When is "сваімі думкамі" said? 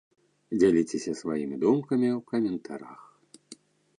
1.21-2.09